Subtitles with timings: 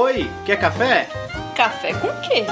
[0.00, 1.08] Oi, quer café?
[1.56, 2.44] Café com quê?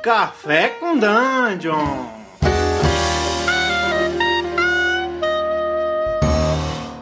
[0.00, 2.06] Café com Dungeon!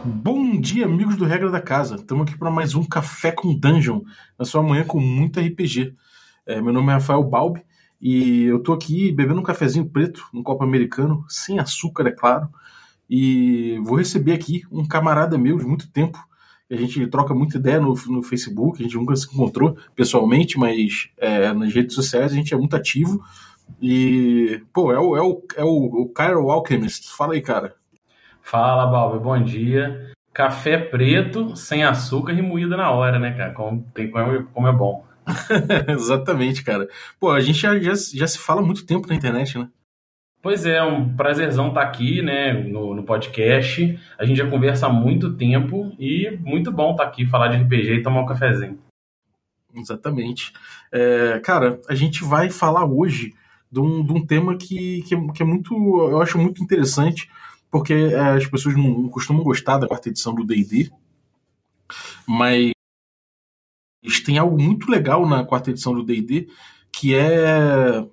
[0.03, 1.96] Bom dia, amigos do Regra da Casa.
[1.96, 4.01] Estamos aqui para mais um Café com Dungeon,
[4.38, 5.95] na sua manhã com muito RPG.
[6.46, 7.62] É, meu nome é Rafael Balbi
[8.00, 12.48] e eu tô aqui bebendo um cafezinho preto, num copo americano, sem açúcar, é claro.
[13.11, 16.27] E vou receber aqui um camarada meu de muito tempo.
[16.71, 21.09] A gente troca muita ideia no, no Facebook, a gente nunca se encontrou pessoalmente, mas
[21.16, 23.23] é, nas redes sociais a gente é muito ativo.
[23.80, 27.11] E, pô, é o, é o, é o, o Cairo Alchemist.
[27.16, 27.75] Fala aí, cara.
[28.42, 30.12] Fala, Balbi, bom dia.
[30.33, 33.53] Café preto, sem açúcar e moído na hora, né, cara?
[33.53, 35.05] Como, tem, como, como é bom.
[35.89, 36.89] Exatamente, cara.
[37.19, 39.69] Pô, a gente já, já, já se fala há muito tempo na internet, né?
[40.41, 43.98] Pois é, um prazerzão estar tá aqui, né, no, no, podcast.
[44.16, 47.62] A gente já conversa há muito tempo e muito bom estar tá aqui, falar de
[47.62, 48.78] RPG e tomar um cafezinho.
[49.74, 50.52] Exatamente.
[50.92, 53.34] É, cara, a gente vai falar hoje
[53.70, 57.28] de um, de um tema que, que, é, que é muito, eu acho muito interessante,
[57.70, 60.91] porque é, as pessoas não costumam gostar da quarta edição do D&D,
[62.27, 62.72] mas
[64.25, 66.48] tem algo muito legal na quarta edição do D&D,
[66.92, 68.05] que é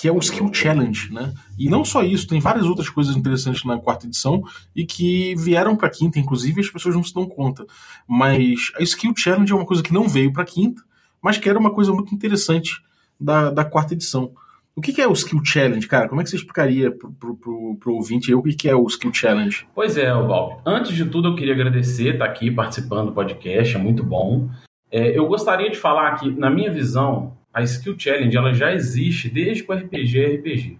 [0.00, 1.34] que é o Skill Challenge, né?
[1.58, 4.42] E não só isso, tem várias outras coisas interessantes na quarta edição
[4.74, 7.66] e que vieram para quinta, inclusive as pessoas não se dão conta.
[8.08, 10.82] Mas a Skill Challenge é uma coisa que não veio para quinta,
[11.20, 12.82] mas que era uma coisa muito interessante
[13.20, 14.32] da, da quarta edição.
[14.74, 16.08] O que, que é o Skill Challenge, cara?
[16.08, 18.86] Como é que você explicaria pro, pro, pro, ouvinte aí o que, que é o
[18.86, 19.66] Skill Challenge?
[19.74, 20.62] Pois é, Bob.
[20.64, 24.48] Antes de tudo, eu queria agradecer estar aqui participando do podcast, é muito bom.
[24.90, 29.28] É, eu gostaria de falar que, na minha visão, a Skill Challenge ela já existe
[29.28, 30.78] desde que o RPG é RPG.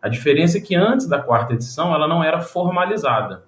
[0.00, 3.44] A diferença é que antes da quarta edição ela não era formalizada.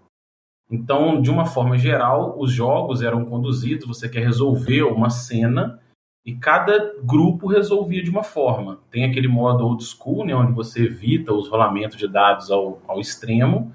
[0.70, 5.80] Então, de uma forma geral, os jogos eram conduzidos, você quer resolver uma cena
[6.24, 8.80] e cada grupo resolvia de uma forma.
[8.90, 12.98] Tem aquele modo old school, né, onde você evita os rolamentos de dados ao, ao
[12.98, 13.72] extremo,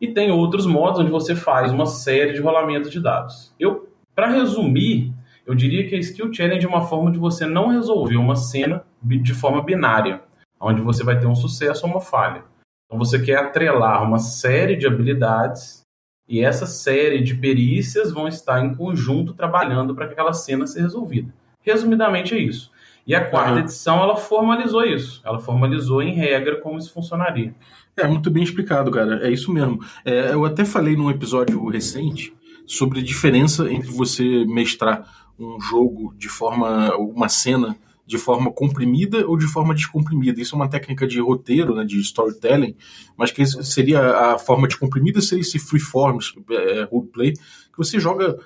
[0.00, 3.54] e tem outros modos onde você faz uma série de rolamentos de dados.
[3.60, 5.12] Eu, para resumir,
[5.50, 8.84] eu diria que a Skill Challenge é uma forma de você não resolver uma cena
[9.02, 10.22] de forma binária,
[10.60, 12.44] onde você vai ter um sucesso ou uma falha.
[12.86, 15.82] Então você quer atrelar uma série de habilidades
[16.28, 20.84] e essa série de perícias vão estar em conjunto trabalhando para que aquela cena seja
[20.84, 21.34] resolvida.
[21.62, 22.70] Resumidamente é isso.
[23.04, 23.58] E a quarta uhum.
[23.58, 25.20] edição ela formalizou isso.
[25.24, 27.52] Ela formalizou em regra como isso funcionaria.
[27.96, 29.26] É muito bem explicado, cara.
[29.26, 29.80] É isso mesmo.
[30.04, 32.32] É, eu até falei num episódio recente
[32.68, 39.26] sobre a diferença entre você mestrar um jogo de forma, uma cena de forma comprimida
[39.26, 40.40] ou de forma descomprimida.
[40.40, 42.74] Isso é uma técnica de roteiro, né, de storytelling,
[43.16, 46.18] mas que seria a forma descomprimida seria esse freeform,
[46.50, 48.36] é, roleplay, que você joga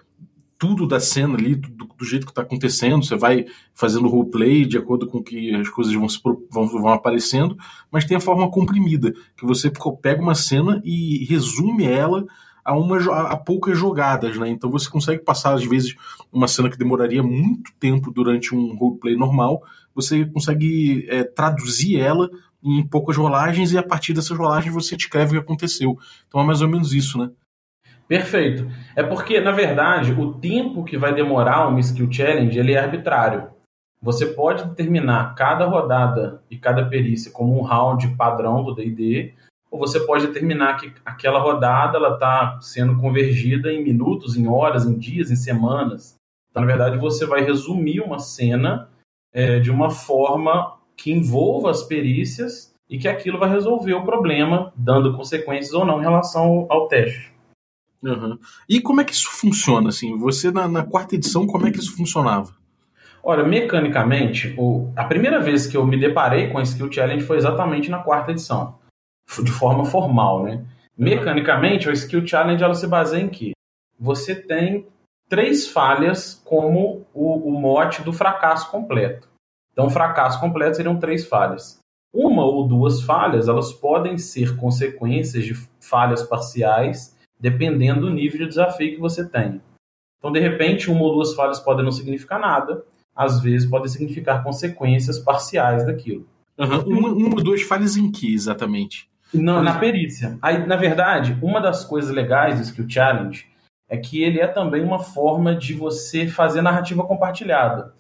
[0.59, 4.79] tudo da cena ali, do, do jeito que está acontecendo, você vai fazendo roleplay de
[4.79, 7.57] acordo com que as coisas vão, se, vão, vão aparecendo,
[7.91, 12.25] mas tem a forma comprimida, que você pega uma cena e resume ela
[12.65, 12.99] a, uma,
[13.29, 14.49] a poucas jogadas, né?
[14.49, 15.95] Então você consegue passar, às vezes,
[16.33, 19.63] uma cena que demoraria muito tempo durante um roleplay normal,
[19.95, 22.31] você consegue é, traduzir ela
[22.63, 25.99] em poucas rolagens e a partir dessas rolagens você descreve o que aconteceu.
[26.27, 27.31] Então é mais ou menos isso, né?
[28.09, 28.67] Perfeito.
[28.97, 33.51] É porque, na verdade, o tempo que vai demorar uma skill challenge ele é arbitrário.
[34.03, 39.33] Você pode determinar cada rodada e cada perícia como um round padrão do D&D,
[39.75, 44.87] ou você pode determinar que aquela rodada ela está sendo convergida em minutos, em horas,
[44.87, 46.15] em dias, em semanas.
[46.49, 48.89] Então, na verdade, você vai resumir uma cena
[49.33, 54.73] é, de uma forma que envolva as perícias e que aquilo vai resolver o problema,
[54.77, 57.33] dando consequências ou não em relação ao, teste.
[58.01, 58.39] Uhum.
[58.69, 59.89] E como é que isso funciona?
[59.89, 62.53] Assim, você na, na, quarta edição, como é que isso funcionava?
[63.25, 67.39] Olha, mecanicamente, o, a primeira vez que eu me deparei com a Skill Challenge foi
[67.39, 68.84] exatamente na quarta edição
[69.43, 70.65] de forma formal, né?
[70.97, 73.53] Mecanicamente, a Skill Challenge ela se baseia em que
[73.99, 74.87] você tem
[75.29, 79.29] três falhas como o, o mote do fracasso completo.
[79.73, 81.79] Então, fracasso completo seriam três falhas.
[82.13, 88.49] Uma ou duas falhas, elas podem ser consequências de falhas parciais, dependendo do nível de
[88.49, 89.61] desafio que você tem.
[90.19, 92.85] Então, de repente, uma ou duas falhas podem não significar nada,
[93.15, 96.27] às vezes podem significar consequências parciais daquilo.
[96.57, 96.99] Uhum.
[96.99, 99.11] Uma, uma ou duas falhas em que exatamente?
[99.35, 100.39] Não, na perícia.
[100.41, 103.47] Aí, na verdade, uma das coisas legais do Skill Challenge
[103.89, 107.93] é que ele é também uma forma de você fazer narrativa compartilhada.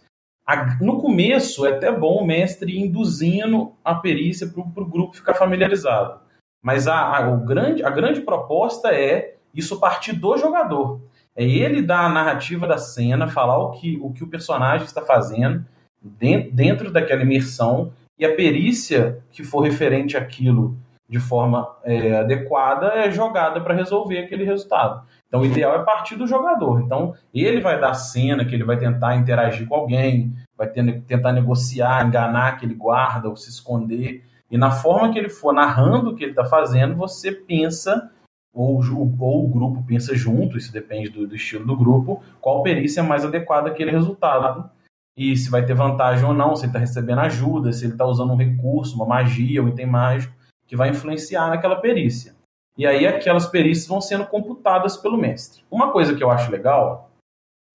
[0.80, 6.20] No começo, é até bom o mestre induzindo a perícia para o grupo ficar familiarizado.
[6.62, 11.00] Mas a, a, o grande, a grande proposta é isso partir do jogador.
[11.36, 15.02] É ele dar a narrativa da cena, falar o que o, que o personagem está
[15.02, 15.64] fazendo
[16.02, 20.76] dentro, dentro daquela imersão e a perícia que for referente àquilo
[21.14, 25.06] de forma é, adequada é jogada para resolver aquele resultado.
[25.28, 26.80] Então, o ideal é partir do jogador.
[26.80, 31.32] Então, ele vai dar cena, que ele vai tentar interagir com alguém, vai ter, tentar
[31.32, 34.24] negociar, enganar aquele guarda ou se esconder.
[34.50, 38.10] E na forma que ele for narrando o que ele está fazendo, você pensa,
[38.52, 38.80] ou,
[39.20, 43.04] ou, o grupo pensa junto, isso depende do, do estilo do grupo, qual perícia é
[43.04, 44.68] mais adequada àquele resultado
[45.16, 48.04] e se vai ter vantagem ou não, se ele está recebendo ajuda, se ele está
[48.04, 50.34] usando um recurso, uma magia, um item mágico,
[50.66, 52.34] que vai influenciar naquela perícia.
[52.76, 55.62] E aí aquelas perícias vão sendo computadas pelo mestre.
[55.70, 57.10] Uma coisa que eu acho legal,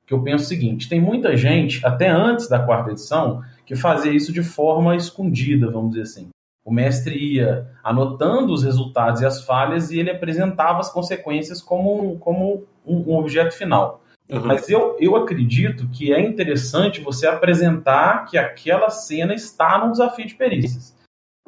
[0.05, 4.11] que eu penso o seguinte, tem muita gente, até antes da quarta edição, que fazia
[4.11, 6.29] isso de forma escondida, vamos dizer assim.
[6.65, 12.17] O mestre ia anotando os resultados e as falhas e ele apresentava as consequências como,
[12.19, 14.01] como um, um objeto final.
[14.29, 14.45] Uhum.
[14.45, 20.27] Mas eu, eu acredito que é interessante você apresentar que aquela cena está no desafio
[20.27, 20.95] de perícias.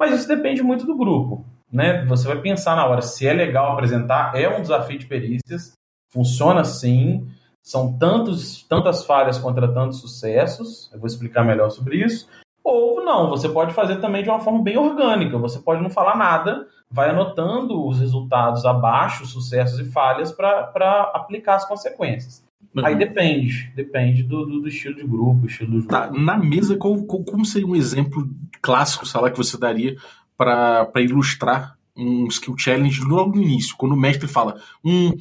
[0.02, 1.44] Mas isso depende muito do grupo.
[1.72, 2.04] Né?
[2.06, 5.74] Você vai pensar na hora se é legal apresentar, é um desafio de perícias,
[6.12, 7.30] funciona assim,
[7.62, 12.28] são tantos, tantas falhas contra tantos sucessos, eu vou explicar melhor sobre isso.
[12.64, 16.16] Ou não, você pode fazer também de uma forma bem orgânica, você pode não falar
[16.16, 22.42] nada, vai anotando os resultados abaixo, sucessos e falhas, para aplicar as consequências.
[22.74, 22.86] Uhum.
[22.86, 25.88] Aí depende, depende do, do, do, estilo de grupo, estilo do jogo.
[25.88, 28.28] Tá, na mesa, qual, qual, como seria um exemplo
[28.62, 29.96] clássico, sei lá, que você daria
[30.36, 35.12] para ilustrar um skill challenge logo no início, quando o mestre fala, hum,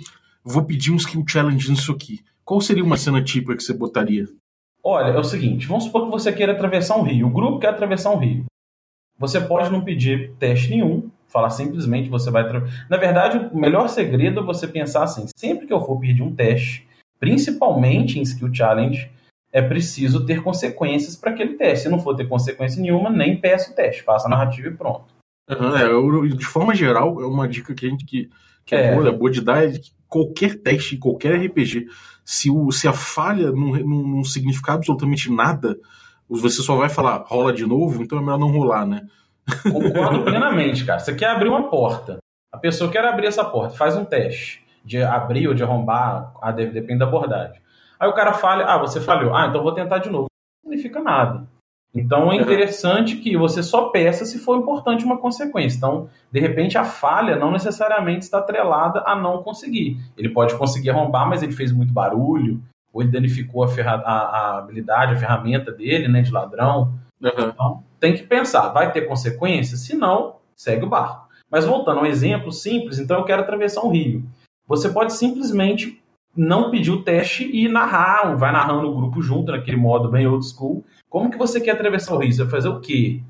[0.44, 2.22] vou pedir um skill challenge nisso aqui.
[2.44, 4.28] Qual seria uma cena típica que você botaria?
[4.84, 7.28] Olha, é o seguinte, vamos supor que você queira atravessar um rio.
[7.28, 8.46] O grupo quer atravessar um rio.
[9.20, 12.44] Você pode não pedir teste nenhum, falar simplesmente você vai...
[12.90, 16.34] Na verdade, o melhor segredo é você pensar assim, sempre que eu for pedir um
[16.34, 16.88] teste,
[17.22, 19.10] principalmente em skill challenge,
[19.54, 21.84] é preciso ter consequências para aquele teste.
[21.84, 25.04] Se não for ter consequência nenhuma, nem peça o teste, faça a narrativa e pronto.
[25.48, 28.30] Uhum, é, eu, de forma geral, é uma dica que a gente que,
[28.66, 28.96] que é, é.
[28.96, 31.88] Boa, é boa de dar é que qualquer teste, qualquer RPG,
[32.26, 35.78] se, o, se a falha não, não, não significar absolutamente nada,
[36.28, 39.06] você só vai falar, rola de novo, então é melhor não rolar, né?
[39.72, 41.00] Concordo plenamente, cara.
[41.00, 42.18] Você quer abrir uma porta.
[42.52, 46.52] A pessoa quer abrir essa porta, faz um teste de abrir ou de arrombar, ah,
[46.52, 47.62] depende da abordagem.
[48.00, 50.28] Aí o cara fala, ah, você falhou, ah, então vou tentar de novo.
[50.64, 51.48] Não significa nada.
[51.94, 55.78] Então é interessante que você só peça se for importante uma consequência.
[55.78, 59.98] Então, de repente, a falha não necessariamente está atrelada a não conseguir.
[60.18, 62.62] Ele pode conseguir arrombar, mas ele fez muito barulho,
[62.94, 66.94] ou ele danificou a, ferra a, a habilidade, a ferramenta dele, né, de ladrão.
[67.22, 67.50] Uhum.
[67.50, 69.78] Então, tem que pensar, vai ter consequência?
[69.78, 71.28] Se não, segue o barco.
[71.50, 74.24] Mas voltando a um exemplo simples, então eu quero atravessar um rio.
[74.72, 76.02] Você pode simplesmente
[76.34, 80.46] não pedir o teste e narrar, vai narrando o grupo junto, naquele modo bem old
[80.46, 80.86] school.
[81.10, 82.32] Como que você quer atravessar o rio?
[82.32, 83.22] Você vai fazer o quê?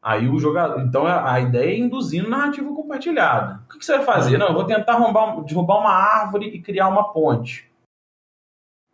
[0.00, 0.80] Aí o jogador.
[0.80, 3.64] Então a ideia é induzindo narrativa compartilhada.
[3.64, 4.38] O que você vai fazer?
[4.38, 7.68] Não, eu vou tentar arrombar, derrubar uma árvore e criar uma ponte.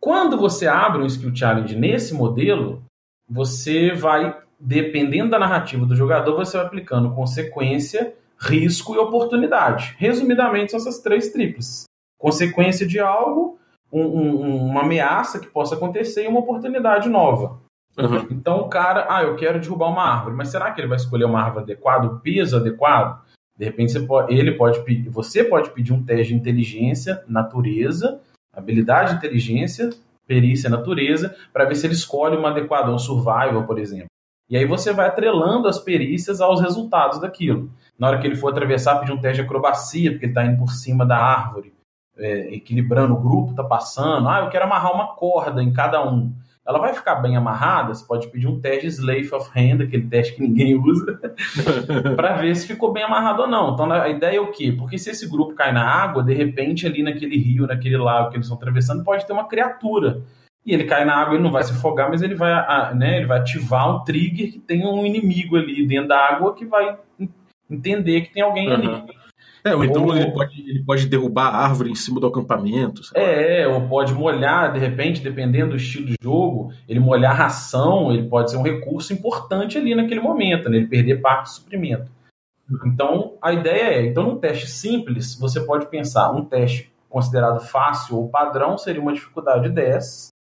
[0.01, 2.83] Quando você abre um skill challenge nesse modelo,
[3.29, 9.95] você vai, dependendo da narrativa do jogador, você vai aplicando consequência risco e oportunidade.
[9.97, 11.85] Resumidamente, são essas três tríplices.
[12.17, 13.57] Consequência de algo,
[13.91, 17.61] um, um, uma ameaça que possa acontecer e uma oportunidade nova.
[17.97, 18.27] Uhum.
[18.31, 21.25] Então o cara, ah, eu quero derrubar uma árvore, mas será que ele vai escolher
[21.25, 23.21] uma árvore adequada, o peso adequado?
[23.55, 28.19] De repente pode, ele pode pedir, você pode pedir um teste de inteligência, natureza,
[28.51, 29.91] habilidade de inteligência,
[30.25, 34.07] perícia, natureza, para ver se ele escolhe uma adequada, um survival, por exemplo.
[34.49, 37.71] E aí você vai atrelando as perícias aos resultados daquilo.
[37.97, 40.57] Na hora que ele for atravessar, pedir um teste de acrobacia, porque ele está indo
[40.57, 41.73] por cima da árvore,
[42.17, 44.27] é, equilibrando o grupo, está passando.
[44.27, 46.33] Ah, eu quero amarrar uma corda em cada um.
[46.65, 50.07] Ela vai ficar bem amarrada, você pode pedir um teste de Slave of Hand, aquele
[50.07, 51.19] teste que ninguém usa,
[52.15, 53.73] para ver se ficou bem amarrado ou não.
[53.73, 54.71] Então a ideia é o quê?
[54.71, 58.37] Porque se esse grupo cai na água, de repente ali naquele rio, naquele lago que
[58.37, 60.21] eles estão atravessando, pode ter uma criatura
[60.65, 63.25] e ele cai na água, ele não vai se afogar, mas ele vai, né, ele
[63.25, 66.97] vai ativar um trigger que tem um inimigo ali dentro da água que vai
[67.69, 68.73] entender que tem alguém uhum.
[68.73, 69.13] ali.
[69.65, 73.01] É, ou então ou, ele, pode, ele pode derrubar a árvore em cima do acampamento.
[73.15, 78.27] É, ou pode molhar, de repente, dependendo do estilo de jogo, ele molhar ração, ele
[78.27, 80.77] pode ser um recurso importante ali naquele momento, né?
[80.77, 82.11] ele perder parte do suprimento.
[82.85, 88.17] Então, a ideia é, então num teste simples, você pode pensar, um teste considerado fácil
[88.17, 90.32] ou padrão seria uma dificuldade 10,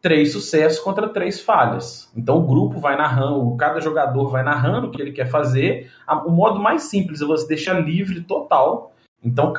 [0.00, 2.10] três sucessos contra três falhas.
[2.16, 5.90] Então o grupo vai narrando, cada jogador vai narrando o que ele quer fazer.
[6.26, 8.92] O modo mais simples é você deixar livre total.
[9.22, 9.52] Então,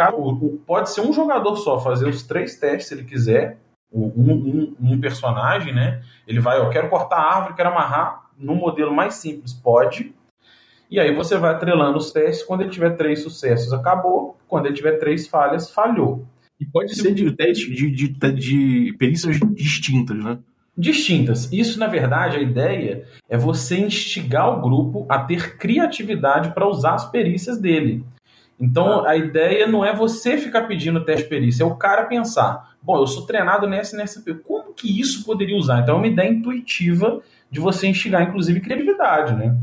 [0.66, 3.58] pode ser um jogador só fazer os três testes se ele quiser,
[3.92, 6.02] um, um, um personagem, né?
[6.26, 8.30] Ele vai, eu quero cortar a árvore, quero amarrar.
[8.38, 10.16] No modelo mais simples, pode.
[10.90, 12.46] E aí você vai atrelando os testes.
[12.46, 14.38] Quando ele tiver três sucessos, acabou.
[14.48, 16.26] Quando ele tiver três falhas, falhou.
[16.60, 20.40] E pode ser de de, de, de perícias distintas, né?
[20.80, 21.52] distintas.
[21.52, 26.94] Isso, na verdade, a ideia é você instigar o grupo a ter criatividade para usar
[26.94, 28.04] as perícias dele.
[28.58, 32.98] Então, a ideia não é você ficar pedindo teste perícia, é o cara pensar: bom,
[32.98, 34.24] eu sou treinado nessa e nessa.
[34.46, 35.82] Como que isso poderia usar?
[35.82, 39.58] Então, é uma ideia intuitiva de você instigar, inclusive, criatividade, né?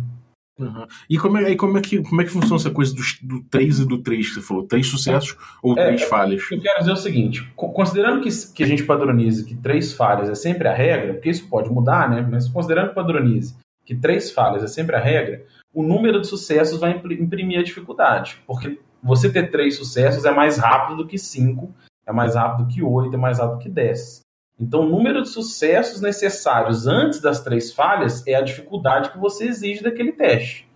[0.59, 0.87] Uhum.
[1.09, 3.81] E como é, como, é que, como é que funciona essa coisa do, do 3
[3.81, 4.67] e do 3 que você falou?
[4.67, 6.43] Três sucessos ou é, três falhas?
[6.51, 10.35] Eu quero dizer o seguinte: considerando que, que a gente padronize que três falhas é
[10.35, 12.27] sempre a regra, porque isso pode mudar, né?
[12.31, 16.81] Mas considerando que padronize que três falhas é sempre a regra, o número de sucessos
[16.81, 18.39] vai imprimir a dificuldade.
[18.47, 21.73] Porque você ter três sucessos é mais rápido do que cinco,
[22.05, 24.26] é mais rápido que oito, é mais rápido que dez.
[24.59, 29.47] Então, o número de sucessos necessários antes das três falhas é a dificuldade que você
[29.47, 30.67] exige daquele teste.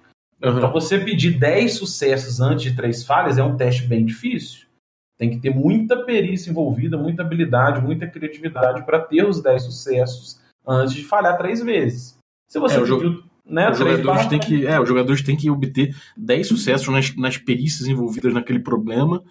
[0.43, 0.59] Uhum.
[0.59, 4.67] Então, você pedir 10 sucessos antes de três falhas é um teste bem difícil.
[5.19, 10.41] Tem que ter muita perícia envolvida, muita habilidade, muita criatividade para ter os 10 sucessos
[10.67, 12.17] antes de falhar três vezes.
[12.49, 13.23] Se você é, pediu.
[13.45, 17.37] Né, os, jogadores têm que, é, os jogadores têm que obter 10 sucessos nas, nas
[17.37, 19.23] perícias envolvidas naquele problema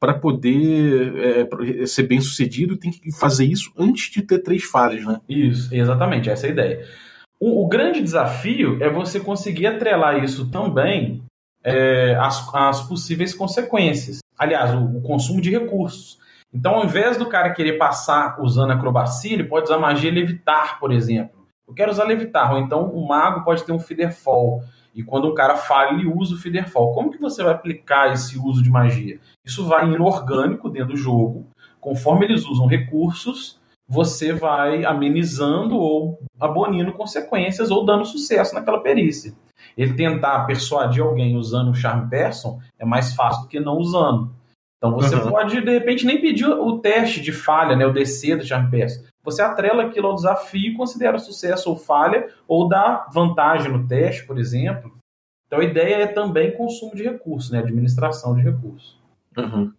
[0.00, 5.04] para poder é, ser bem sucedido, tem que fazer isso antes de ter três falhas,
[5.04, 5.20] né?
[5.28, 6.86] Isso, exatamente, essa é a ideia.
[7.40, 11.22] O, o grande desafio é você conseguir atrelar isso também
[11.62, 14.18] é, às, possíveis consequências.
[14.38, 16.18] Aliás, o, o, consumo de recursos.
[16.52, 20.92] Então, ao invés do cara querer passar usando acrobacia, ele pode usar magia levitar, por
[20.92, 21.38] exemplo.
[21.66, 24.62] Eu quero usar levitar, ou então o mago pode ter um featherfall.
[24.94, 26.92] E quando um cara falha, ele usa o Feederfall.
[26.92, 29.20] Como que você vai aplicar esse uso de magia?
[29.44, 31.46] Isso vai indo orgânico dentro do jogo.
[31.80, 39.32] Conforme eles usam recursos, você vai amenizando ou abonindo consequências ou dando sucesso naquela perícia.
[39.76, 44.30] Ele tentar persuadir alguém usando o Charm Person é mais fácil do que não usando.
[44.76, 45.30] Então você uhum.
[45.30, 49.02] pode, de repente, nem pedir o teste de falha, né, o DC do Charm Person.
[49.28, 54.26] Você atrela aquilo ao desafio e considera sucesso ou falha, ou dá vantagem no teste,
[54.26, 54.96] por exemplo.
[55.46, 57.58] Então a ideia é também consumo de recursos, né?
[57.58, 58.98] administração de recursos.
[59.36, 59.72] Uhum.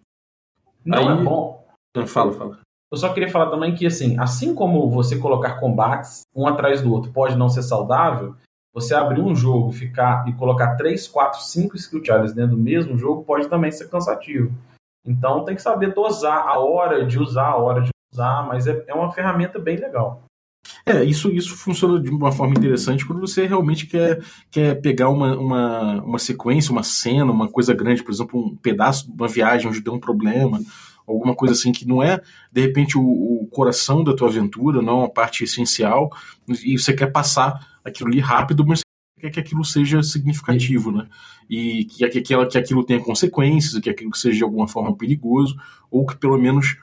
[0.86, 1.20] Não Aí...
[1.20, 1.66] é bom.
[1.96, 2.60] Não, fala, fala.
[2.92, 6.92] Eu só queria falar também que, assim, assim como você colocar combates um atrás do
[6.92, 8.36] outro pode não ser saudável,
[8.74, 12.98] você abrir um jogo ficar e colocar 3, 4, 5 skill challenge dentro do mesmo
[12.98, 14.54] jogo pode também ser cansativo.
[15.06, 18.84] Então tem que saber dosar a hora de usar, a hora de usar, mas é,
[18.88, 20.24] é uma ferramenta bem legal.
[20.86, 25.38] É, isso, isso funciona de uma forma interessante quando você realmente quer, quer pegar uma,
[25.38, 29.68] uma, uma sequência, uma cena, uma coisa grande, por exemplo, um pedaço de uma viagem
[29.68, 30.60] onde deu um problema,
[31.08, 34.94] alguma coisa assim que não é, de repente, o, o coração da tua aventura, não
[34.94, 36.12] é uma parte essencial,
[36.48, 38.82] e você quer passar aquilo ali rápido, mas
[39.20, 41.08] quer que aquilo seja significativo, né?
[41.50, 45.58] E que, que, aquilo, que aquilo tenha consequências, que aquilo seja de alguma forma perigoso,
[45.90, 46.78] ou que pelo menos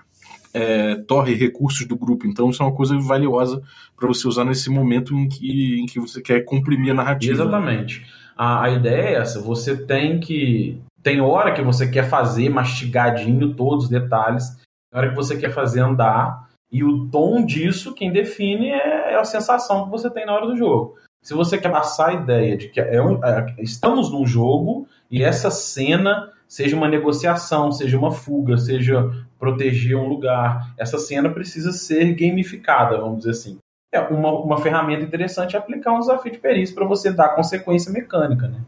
[0.57, 2.27] é, torre recursos do grupo.
[2.27, 3.63] Então isso é uma coisa valiosa
[3.95, 7.35] para você usar nesse momento em que, em que você quer comprimir a narrativa.
[7.35, 8.07] Exatamente.
[8.35, 10.81] A, a ideia é essa, você tem que.
[11.03, 14.57] Tem hora que você quer fazer mastigadinho todos os detalhes,
[14.91, 19.17] tem hora que você quer fazer andar, e o tom disso, quem define é, é
[19.17, 20.97] a sensação que você tem na hora do jogo.
[21.27, 25.25] Se você quer passar a ideia de que é um, é, estamos num jogo e
[25.25, 30.73] essa cena seja uma negociação, seja uma fuga, seja proteger um lugar.
[30.79, 33.59] Essa cena precisa ser gamificada, vamos dizer assim.
[33.93, 37.91] É uma, uma ferramenta interessante é aplicar um desafio de perícia para você dar consequência
[37.91, 38.61] mecânica, né?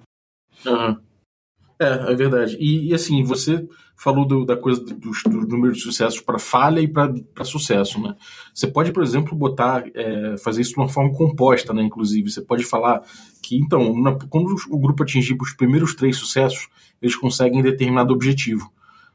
[0.67, 0.99] Uhum.
[1.79, 2.57] É, é verdade.
[2.59, 6.81] E, e, assim, você falou do, da coisa do, do, número de sucessos para falha
[6.81, 8.15] e para sucesso, né?
[8.55, 11.83] Você pode, por exemplo, botar, é, fazer isso de uma forma composta, né?
[11.83, 13.03] Inclusive, você pode falar
[13.43, 16.69] que, então, na, quando o grupo atingir os primeiros três sucessos,
[17.03, 18.73] eles conseguem determinado objetivo.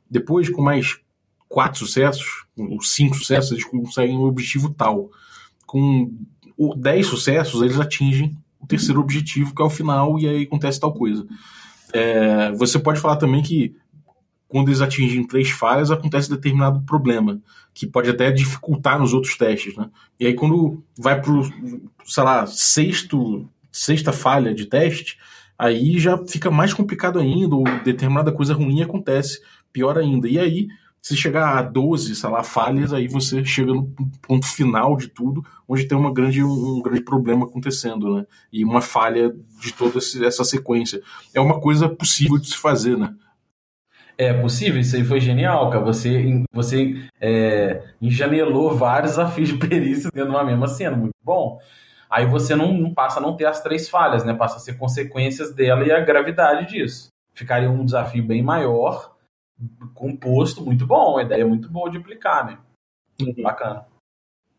[0.10, 1.00] Depois, com mais
[1.48, 5.10] quatro sucessos, ou cinco sucessos, eles conseguem um objetivo tal.
[5.66, 6.12] Com
[6.76, 10.94] dez sucessos, eles atingem o terceiro objetivo, que é o final, e aí acontece tal
[10.94, 11.26] coisa.
[11.94, 13.76] É, você pode falar também que
[14.54, 17.42] quando eles atingem três falhas, acontece determinado problema,
[17.74, 19.90] que pode até dificultar nos outros testes, né?
[20.20, 21.42] E aí quando vai pro,
[22.06, 25.18] sei lá, sexto, sexta falha de teste,
[25.58, 29.42] aí já fica mais complicado ainda, ou determinada coisa ruim acontece,
[29.72, 30.30] pior ainda.
[30.30, 30.68] E aí,
[31.02, 33.92] se chegar a 12, sei lá, falhas, aí você chega no
[34.22, 38.28] ponto final de tudo, onde tem uma grande, um grande problema acontecendo, né?
[38.52, 41.02] E uma falha de toda essa sequência.
[41.34, 43.16] É uma coisa possível de se fazer, né?
[44.18, 45.84] É possível, isso aí foi genial, cara.
[45.86, 51.60] Você, você é, enjanelou vários desafios de perícia dentro de uma mesma cena, muito bom.
[52.10, 54.36] Aí você não, não, passa a não ter as três falhas, né?
[54.36, 57.08] Passa a ser consequências dela e a gravidade disso.
[57.34, 59.16] Ficaria um desafio bem maior,
[59.96, 61.18] composto, muito bom.
[61.18, 62.60] A ideia é muito boa de aplicar, né?
[63.20, 63.42] Uhum.
[63.42, 63.86] Bacana.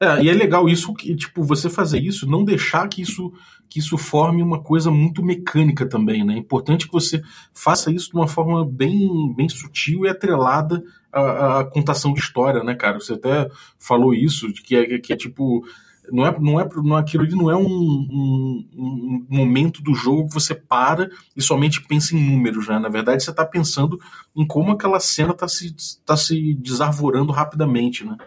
[0.01, 3.33] É, e é legal isso que, tipo, você fazer isso, não deixar que isso
[3.69, 6.35] que isso forme uma coisa muito mecânica também, né?
[6.35, 7.21] É importante que você
[7.53, 10.83] faça isso de uma forma bem, bem sutil e atrelada
[11.13, 13.01] à, à contação de história, né, cara?
[13.01, 15.67] Você até falou isso, que é, que é tipo.
[16.13, 20.29] Não é, não é, não, aquilo ali não é um, um, um, momento do jogo
[20.29, 22.79] que você para e somente pensa em números, né?
[22.79, 23.99] Na verdade, você está pensando
[24.37, 25.75] em como aquela cena está se,
[26.05, 28.19] tá se desarvorando rapidamente, né?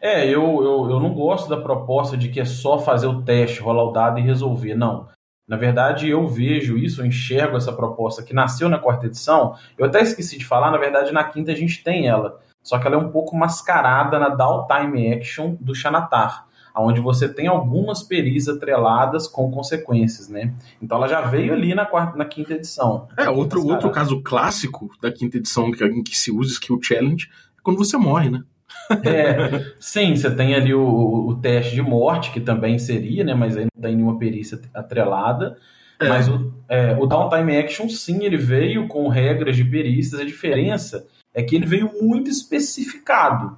[0.00, 3.60] É, eu, eu, eu não gosto da proposta de que é só fazer o teste,
[3.60, 4.74] rolar o dado e resolver.
[4.74, 5.08] Não.
[5.46, 9.56] Na verdade, eu vejo isso, eu enxergo essa proposta que nasceu na quarta edição.
[9.76, 12.40] Eu até esqueci de falar, na verdade, na quinta a gente tem ela.
[12.62, 17.28] Só que ela é um pouco mascarada na Down Time Action do Xanatar, onde você
[17.28, 20.54] tem algumas perícias atreladas com consequências, né?
[20.80, 23.08] Então ela já veio ali na, quarta, na quinta edição.
[23.16, 27.28] É, outro, outro caso clássico da quinta edição em que se usa Skill Challenge
[27.58, 28.44] é quando você morre, né?
[29.04, 33.34] É, sim, você tem ali o, o, teste de morte, que também seria, né?
[33.34, 35.56] Mas aí não tem nenhuma perícia atrelada.
[36.00, 36.08] É.
[36.08, 40.20] Mas o, é, o Downtime Action, sim, ele veio com regras de perícias.
[40.20, 43.56] A diferença é que ele veio muito especificado.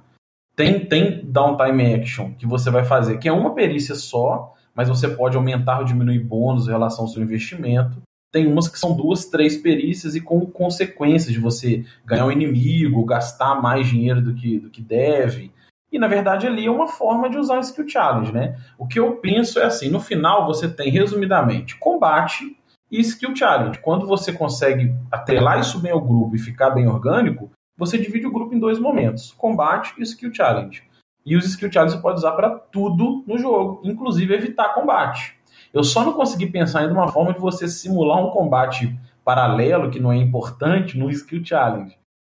[0.55, 5.07] Tem, tem Downtime Action que você vai fazer, que é uma perícia só, mas você
[5.07, 8.02] pode aumentar ou diminuir bônus em relação ao seu investimento.
[8.33, 13.05] Tem umas que são duas, três perícias e com consequências de você ganhar um inimigo,
[13.05, 15.51] gastar mais dinheiro do que, do que deve.
[15.91, 18.57] E na verdade ali é uma forma de usar o skill challenge, né?
[18.75, 22.57] O que eu penso é assim, no final você tem resumidamente combate
[22.89, 23.77] e skill challenge.
[23.77, 28.31] Quando você consegue atrelar isso bem ao grupo e ficar bem orgânico, você divide o
[28.31, 30.81] grupo em dois momentos: combate e skill challenge.
[31.23, 35.37] E os skill challenge você pode usar para tudo no jogo, inclusive evitar combate.
[35.73, 39.99] Eu só não consegui pensar em uma forma de você simular um combate paralelo, que
[39.99, 41.97] não é importante, no Skill Challenge.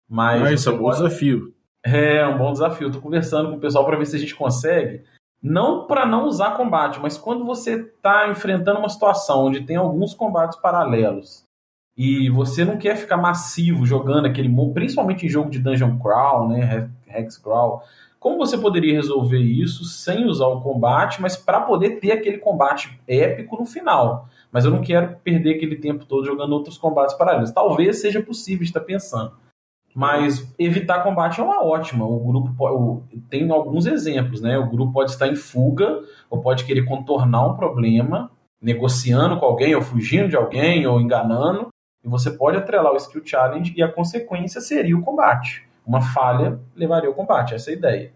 [0.10, 1.54] Mas ah, isso é um bom desafio.
[1.84, 2.88] É, um bom desafio.
[2.88, 5.04] Estou conversando com o pessoal para ver se a gente consegue.
[5.41, 10.13] Não para não usar combate, mas quando você está enfrentando uma situação onde tem alguns
[10.13, 11.43] combates paralelos
[11.95, 16.89] e você não quer ficar massivo jogando aquele, principalmente em jogo de Dungeon Crawl, né,
[17.08, 17.84] Hex Crawl,
[18.26, 23.00] como você poderia resolver isso sem usar o combate, mas para poder ter aquele combate
[23.08, 24.28] épico no final?
[24.52, 27.52] Mas eu não quero perder aquele tempo todo jogando outros combates paralelos.
[27.52, 29.34] Talvez seja possível estar pensando.
[29.94, 32.04] Mas evitar combate é uma ótima.
[32.04, 34.58] O grupo pode, tem alguns exemplos, né?
[34.58, 39.76] O grupo pode estar em fuga, ou pode querer contornar um problema, negociando com alguém,
[39.76, 41.68] ou fugindo de alguém, ou enganando.
[42.04, 46.60] E você pode atrelar o skill challenge e a consequência seria o combate uma falha
[46.76, 48.13] levaria ao combate, essa é a ideia.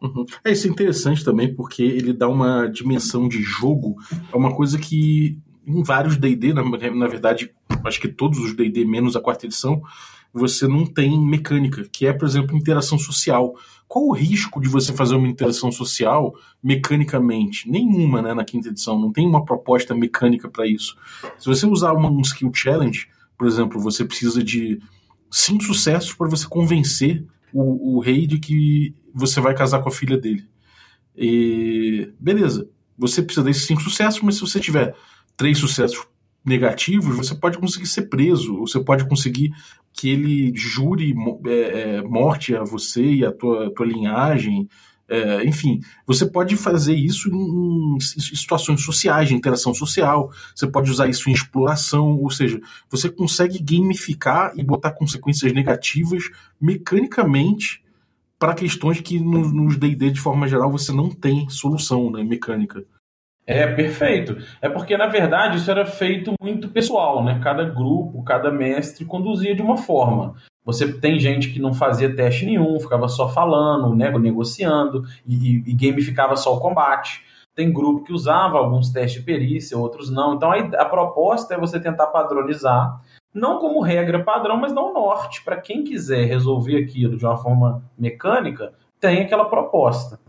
[0.00, 0.24] Uhum.
[0.44, 3.96] É isso é interessante também porque ele dá uma dimensão de jogo,
[4.32, 7.54] é uma coisa que em vários D&D, na, na verdade,
[7.84, 9.82] acho que todos os D&D menos a quarta edição,
[10.32, 13.54] você não tem mecânica, que é, por exemplo, interação social.
[13.86, 17.68] Qual o risco de você fazer uma interação social mecanicamente?
[17.68, 20.96] Nenhuma, né, na quinta edição, não tem uma proposta mecânica para isso.
[21.38, 24.80] Se você usar um skill challenge, por exemplo, você precisa de
[25.30, 29.92] cinco sucessos para você convencer o, o, rei de que você vai casar com a
[29.92, 30.48] filha dele.
[31.16, 34.94] E beleza, você precisa desses cinco sucessos, mas se você tiver
[35.36, 36.06] três sucessos
[36.44, 39.52] negativos, você pode conseguir ser preso, você pode conseguir
[39.92, 41.14] que ele jure
[41.46, 44.68] é, é, morte a você e a tua, tua linhagem,
[45.10, 50.88] é, enfim, você pode fazer isso em, em, situações sociais, de interação social, você pode
[50.88, 57.82] usar isso em exploração, ou seja, você consegue gamificar e botar consequências negativas mecanicamente
[58.38, 62.84] para questões que no, nos D&D de forma geral você não tem solução né, mecânica.
[63.44, 64.36] É, perfeito.
[64.62, 67.40] É porque, na verdade, isso era feito muito pessoal, né?
[67.42, 70.36] Cada grupo, cada mestre conduzia de uma forma.
[70.64, 75.74] Você tem gente que não fazia teste nenhum, ficava só falando, né, negociando e, e
[75.74, 77.24] gamificava só o combate.
[77.54, 80.34] Tem grupo que usava alguns testes de perícia, outros não.
[80.34, 83.00] Então a, a proposta é você tentar padronizar,
[83.32, 87.36] não como regra padrão, mas dar um norte para quem quiser resolver aquilo de uma
[87.36, 90.20] forma mecânica, tem aquela proposta,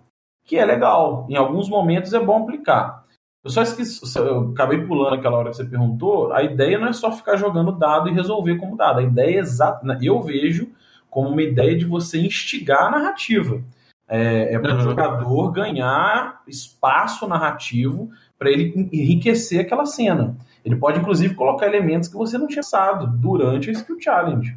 [0.46, 1.26] que é legal.
[1.30, 3.01] Em alguns momentos é bom aplicar.
[3.44, 6.32] Eu só esqueci, eu acabei pulando aquela hora que você perguntou.
[6.32, 9.00] A ideia não é só ficar jogando dado e resolver como dado.
[9.00, 9.86] A ideia é exata.
[9.86, 10.70] Né, eu vejo
[11.10, 13.62] como uma ideia de você instigar a narrativa.
[14.08, 14.82] É, é para o uhum.
[14.82, 20.38] jogador ganhar espaço narrativo para ele enriquecer aquela cena.
[20.64, 24.56] Ele pode, inclusive, colocar elementos que você não tinha pensado durante a Skill Challenge.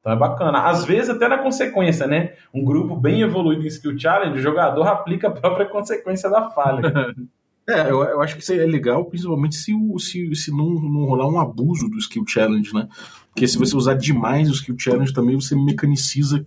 [0.00, 0.62] Então é bacana.
[0.62, 2.32] Às vezes, até na consequência, né?
[2.54, 6.82] Um grupo bem evoluído em Skill Challenge, o jogador aplica a própria consequência da falha.
[7.68, 11.28] É, eu, eu, acho que isso é legal, principalmente se, se, se não, não rolar
[11.28, 12.88] um abuso do Skill Challenge, né?
[13.28, 16.44] Porque se você usar demais o Skill Challenge também, você mecaniciza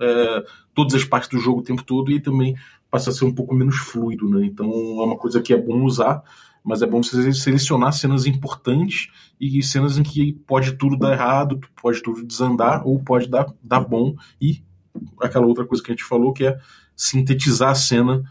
[0.00, 2.54] é, todas as partes do jogo o tempo todo e também
[2.90, 4.46] passa a ser um pouco menos fluido, né?
[4.46, 6.22] Então é uma coisa que é bom usar,
[6.62, 9.08] mas é bom você selecionar cenas importantes
[9.40, 13.80] e cenas em que pode tudo dar errado, pode tudo desandar ou pode dar, dar
[13.80, 14.62] bom e
[15.20, 16.56] aquela outra coisa que a gente falou que é
[16.96, 18.22] sintetizar a cena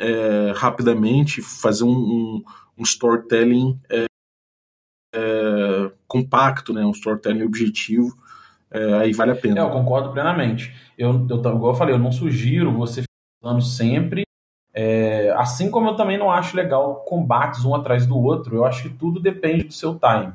[0.00, 2.44] é, rapidamente, fazer um, um,
[2.78, 4.06] um storytelling é,
[5.14, 8.16] é, compacto, né, um storytelling objetivo,
[8.70, 9.60] é, aí vale a pena.
[9.60, 10.74] É, eu concordo plenamente.
[10.96, 13.02] Eu, eu, igual eu falei, eu não sugiro você
[13.42, 14.22] falando sempre.
[14.74, 18.84] É, assim como eu também não acho legal combates um atrás do outro, eu acho
[18.84, 20.32] que tudo depende do seu time.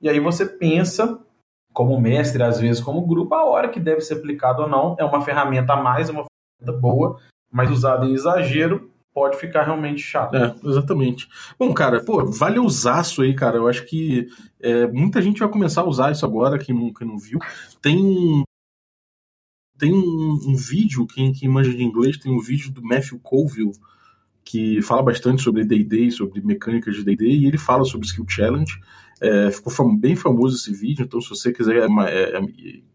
[0.00, 1.20] E aí você pensa,
[1.72, 4.96] como mestre, às vezes como grupo, a hora que deve ser aplicado ou não.
[4.98, 7.20] É uma ferramenta a mais, é uma ferramenta boa,
[7.50, 10.36] mas usada em exagero pode ficar realmente chato.
[10.36, 11.26] É, exatamente.
[11.58, 13.56] Bom, cara, pô, vale usar isso aí, cara.
[13.56, 14.28] Eu acho que
[14.60, 17.38] é, muita gente vai começar a usar isso agora, quem não, quem não viu.
[17.80, 18.44] Tem
[19.78, 23.72] tem um, um vídeo, quem, quem manja de inglês, tem um vídeo do Matthew Colville,
[24.44, 28.80] que fala bastante sobre D&D, sobre mecânicas de D&D, e ele fala sobre Skill Challenge.
[29.20, 32.40] É, ficou fam bem famoso esse vídeo, então se você quiser é, é,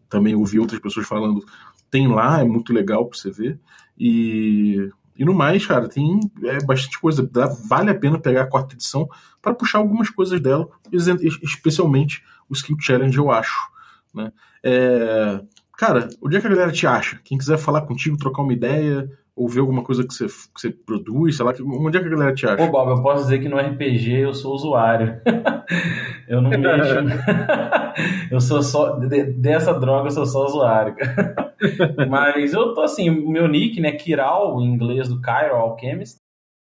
[0.08, 1.44] também ouvir outras pessoas falando,
[1.90, 3.60] tem lá, é muito legal para você ver.
[3.98, 7.28] E, e no mais, cara, tem é, bastante coisa.
[7.30, 9.08] Dá, vale a pena pegar a quarta edição
[9.40, 10.68] para puxar algumas coisas dela,
[11.42, 13.58] especialmente o Skill Challenge, eu acho.
[14.14, 14.32] Né?
[14.62, 15.40] É,
[15.76, 17.20] cara, onde é que a galera te acha?
[17.24, 20.70] Quem quiser falar contigo, trocar uma ideia, ou ver alguma coisa que você, que você
[20.70, 22.56] produz, sei lá, onde é que a galera te acha?
[22.56, 25.20] Pô, Bob, eu posso dizer que no RPG eu sou usuário.
[26.32, 26.94] eu não mexo.
[28.30, 28.96] eu sou só.
[29.36, 30.96] Dessa droga eu sou só usuário.
[32.08, 36.16] Mas eu tô assim, o meu nick, né, Kiral, em inglês do Cairo Alchemist.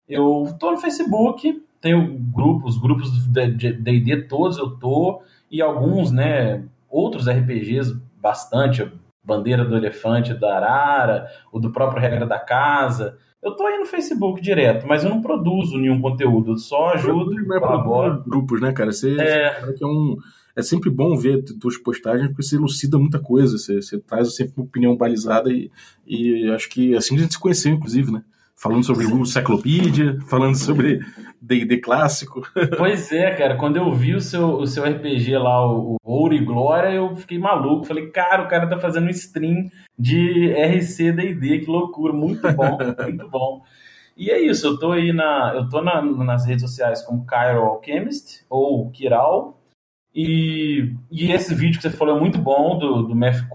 [0.07, 6.63] Eu tô no Facebook, tenho grupos, grupos de D&D todos eu tô, e alguns, né,
[6.89, 8.89] outros RPGs bastante,
[9.27, 13.17] Bandeira do Elefante da Arara, o do próprio Regra da Casa.
[13.43, 17.35] Eu tô aí no Facebook direto, mas eu não produzo nenhum conteúdo, eu só ajudo,
[17.45, 18.23] colaboro.
[18.23, 18.93] grupos, né, cara?
[18.93, 19.59] Você, é...
[19.65, 20.17] Você é um
[20.55, 24.53] é sempre bom ver tuas postagens porque você elucida muita coisa, você, você traz sempre
[24.57, 25.69] uma opinião balizada e,
[26.03, 28.23] e acho que assim a gente se conheceu, inclusive, né?
[28.59, 30.99] Falando sobre o Cyclopedia, falando sobre
[31.39, 32.41] D&D clássico.
[32.75, 36.43] Pois é, cara, quando eu vi o seu, o seu RPG lá, o, Ouro e
[36.43, 37.85] Glória, eu fiquei maluco.
[37.85, 42.77] Falei, cara, o cara tá fazendo um stream de RC D&D, que loucura, muito bom,
[43.03, 43.61] muito bom.
[44.17, 47.61] E é isso, eu tô aí na, eu tô na, nas redes sociais como Cairo
[47.61, 49.57] Alchemist ou Kiral,
[50.19, 53.47] e, e, esse vídeo que você falou é muito bom, do, do Math.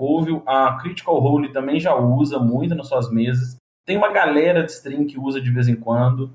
[0.46, 3.56] A Critical Role também já usa muito nas suas mesas.
[3.84, 6.32] Tem uma galera de stream que usa de vez em quando.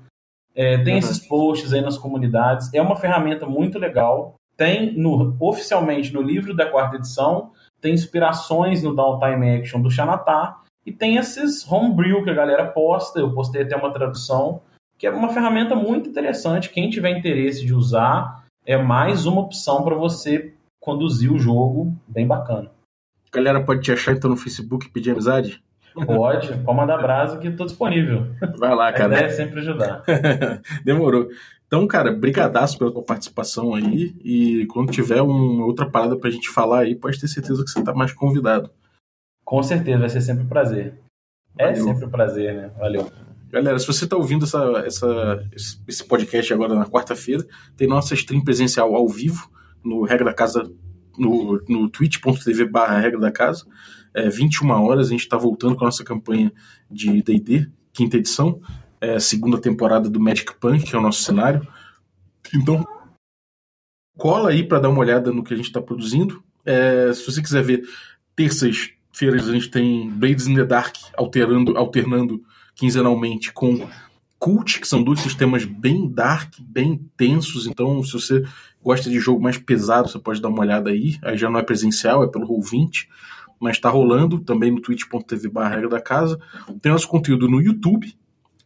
[0.54, 0.98] É, tem uhum.
[0.98, 2.72] esses posts aí nas comunidades.
[2.74, 4.34] É uma ferramenta muito legal.
[4.56, 10.62] Tem no, oficialmente no livro da quarta edição, tem inspirações no Downtime Action do Xanatar.
[10.84, 13.20] E tem esses homebrew que a galera posta.
[13.20, 14.62] Eu postei até uma tradução,
[14.96, 16.70] que é uma ferramenta muito interessante.
[16.70, 22.26] Quem tiver interesse de usar, é mais uma opção para você conduzir o jogo bem
[22.26, 22.70] bacana.
[23.30, 25.62] A galera pode te achar então no Facebook e pedir amizade?
[25.94, 28.26] Pode, pode mandar brasa que estou disponível.
[28.56, 29.14] Vai lá, cara.
[29.14, 30.02] A ideia é sempre ajudar.
[30.84, 31.28] Demorou.
[31.66, 36.48] Então, cara, brigadaço pela tua participação aí e quando tiver uma outra parada pra gente
[36.48, 38.70] falar aí, pode ter certeza que você tá mais convidado.
[39.44, 40.94] Com certeza, vai ser sempre um prazer.
[41.58, 41.82] É Valeu.
[41.82, 42.70] É sempre um prazer, né?
[42.78, 43.10] Valeu.
[43.50, 45.42] Galera, se você está ouvindo essa, essa,
[45.86, 47.46] esse podcast agora na quarta-feira,
[47.76, 49.50] tem nossa stream presencial ao vivo
[49.82, 50.70] no Regra da Casa,
[51.18, 53.66] no, no twitch.tv barra Regra da Casa.
[54.14, 56.52] É, 21 horas, a gente está voltando com a nossa campanha
[56.90, 58.60] de D&D, quinta edição,
[59.00, 61.66] é, segunda temporada do Magic Punk, que é o nosso cenário.
[62.54, 62.86] Então,
[64.16, 66.42] cola aí para dar uma olhada no que a gente está produzindo.
[66.64, 67.82] É, se você quiser ver,
[68.34, 72.42] terças-feiras a gente tem Blades in the Dark alterando, alternando
[72.74, 73.88] quinzenalmente com
[74.38, 77.66] Cult, que são dois sistemas bem dark, bem tensos.
[77.66, 78.44] Então, se você
[78.82, 81.18] gosta de jogo mais pesado, você pode dar uma olhada aí.
[81.22, 83.08] Aí já não é presencial, é pelo Roll20,
[83.60, 86.38] mas está rolando também no twitch.tv barra da casa.
[86.80, 88.14] Tem nosso conteúdo no YouTube.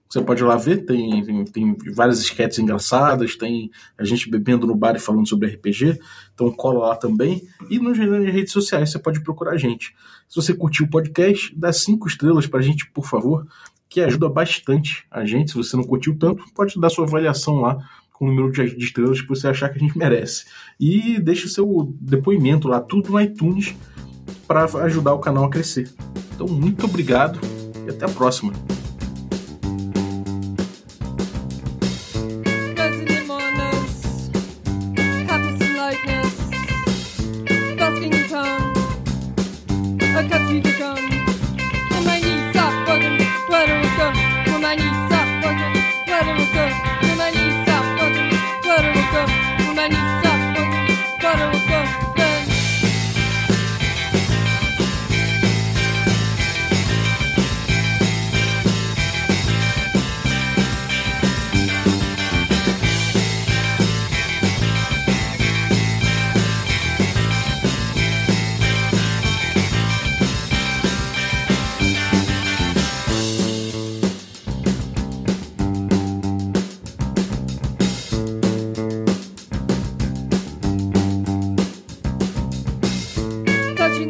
[0.08, 4.66] Você pode ir lá ver, tem, tem, tem várias sketches engraçadas, tem a gente bebendo
[4.66, 5.98] no bar e falando sobre RPG,
[6.34, 7.42] então cola lá também.
[7.70, 9.94] E nas redes sociais você pode procurar a gente.
[10.28, 13.46] Se você curtiu o podcast, dá cinco estrelas pra gente, por favor
[13.92, 15.50] que ajuda bastante a gente.
[15.50, 17.76] Se você não curtiu tanto, pode dar sua avaliação lá
[18.10, 20.46] com o número de estrelas que você achar que a gente merece.
[20.80, 23.74] E deixe seu depoimento lá, tudo no iTunes.
[24.46, 25.90] Para ajudar o canal a crescer.
[26.34, 27.38] Então, muito obrigado
[27.86, 28.52] e até a próxima.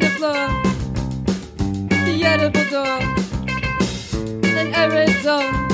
[0.03, 0.49] the
[2.05, 3.03] Diğer budur
[4.43, 5.72] Sen eridon